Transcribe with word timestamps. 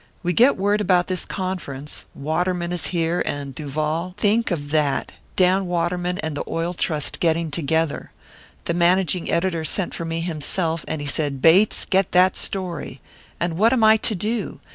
We 0.23 0.33
get 0.33 0.57
word 0.57 0.81
about 0.81 1.05
this 1.05 1.27
conference. 1.27 2.05
Waterman 2.15 2.71
is 2.73 2.87
here 2.87 3.21
and 3.23 3.53
Duval 3.53 4.15
think 4.17 4.49
of 4.49 4.71
that! 4.71 5.11
Dan 5.35 5.67
Waterman 5.67 6.17
and 6.23 6.35
the 6.35 6.43
Oil 6.47 6.73
Trust 6.73 7.19
getting 7.19 7.51
together! 7.51 8.09
The 8.65 8.73
managing 8.73 9.29
editor 9.29 9.63
sent 9.63 9.93
for 9.93 10.03
me 10.05 10.21
himself, 10.21 10.83
and 10.87 11.01
he 11.01 11.07
said, 11.07 11.39
'Bates, 11.39 11.85
get 11.85 12.13
that 12.13 12.35
story.' 12.35 12.99
And 13.39 13.59
what 13.59 13.73
am 13.73 13.83
I 13.83 13.95
to 13.97 14.15
do? 14.15 14.59